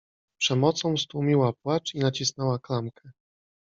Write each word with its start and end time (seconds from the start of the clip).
Przemocą 0.39 0.97
stłumiła 0.97 1.53
płacz 1.53 1.95
i 1.95 1.99
nacisnęła 1.99 2.59
klamkę. 2.59 3.11